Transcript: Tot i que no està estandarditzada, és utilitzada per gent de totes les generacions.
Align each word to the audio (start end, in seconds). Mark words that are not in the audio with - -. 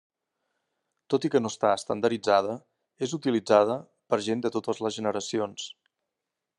Tot 1.13 1.27
i 1.27 1.31
que 1.35 1.41
no 1.43 1.51
està 1.53 1.73
estandarditzada, 1.81 2.55
és 3.09 3.15
utilitzada 3.19 3.77
per 4.13 4.21
gent 4.31 4.45
de 4.47 4.55
totes 4.57 4.83
les 4.87 5.01
generacions. 5.01 5.69